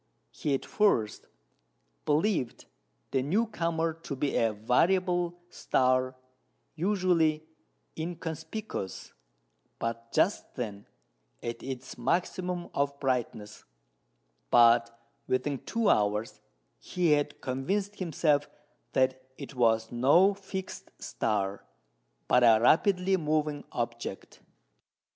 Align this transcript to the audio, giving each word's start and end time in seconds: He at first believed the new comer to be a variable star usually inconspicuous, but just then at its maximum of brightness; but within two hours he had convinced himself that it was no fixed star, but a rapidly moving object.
He 0.31 0.55
at 0.55 0.65
first 0.65 1.27
believed 2.05 2.65
the 3.11 3.21
new 3.21 3.45
comer 3.45 3.93
to 3.93 4.15
be 4.15 4.35
a 4.35 4.51
variable 4.51 5.37
star 5.51 6.15
usually 6.73 7.43
inconspicuous, 7.95 9.13
but 9.77 10.11
just 10.11 10.55
then 10.55 10.87
at 11.43 11.61
its 11.61 11.99
maximum 11.99 12.71
of 12.73 12.99
brightness; 12.99 13.63
but 14.49 14.89
within 15.27 15.59
two 15.59 15.87
hours 15.87 16.41
he 16.79 17.11
had 17.11 17.39
convinced 17.39 17.97
himself 17.99 18.49
that 18.93 19.21
it 19.37 19.53
was 19.53 19.91
no 19.91 20.33
fixed 20.33 20.89
star, 20.97 21.63
but 22.27 22.41
a 22.43 22.57
rapidly 22.59 23.17
moving 23.17 23.63
object. 23.71 24.39